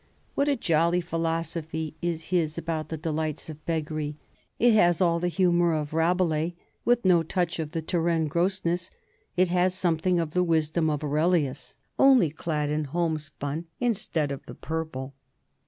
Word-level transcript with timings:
What 0.33 0.49
a 0.49 0.55
jolly 0.55 0.99
philosophy 0.99 1.95
is 2.01 2.29
his 2.29 2.57
about 2.57 2.89
the 2.89 2.97
delights 2.97 3.49
of 3.49 3.63
beggary! 3.67 4.17
It 4.57 4.73
has 4.73 4.99
all 4.99 5.19
the 5.19 5.27
humor 5.27 5.75
of 5.75 5.93
Rabelais 5.93 6.55
with 6.83 7.05
no 7.05 7.21
touch 7.21 7.59
of 7.59 7.69
the 7.69 7.83
Touraine 7.83 8.25
grossness. 8.27 8.89
It 9.37 9.49
has 9.49 9.75
something 9.75 10.19
of 10.19 10.31
the 10.31 10.43
wisdom 10.43 10.89
of 10.89 11.03
Aurelius, 11.03 11.77
only 11.99 12.31
clad 12.31 12.71
in 12.71 12.85
homespun 12.85 13.65
instead 13.79 14.31
of 14.31 14.43
the 14.47 14.55
purple. 14.55 15.13